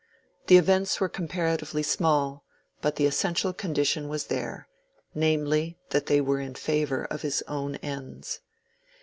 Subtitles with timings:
[0.47, 2.43] The events were comparatively small,
[2.81, 8.39] but the essential condition was there—namely, that they were in favor of his own ends.